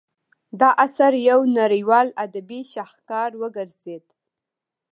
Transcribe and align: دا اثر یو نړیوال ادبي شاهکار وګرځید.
دا 0.59 0.69
اثر 0.85 1.11
یو 1.29 1.39
نړیوال 1.59 2.07
ادبي 2.23 2.61
شاهکار 2.73 3.31
وګرځید. 3.41 4.05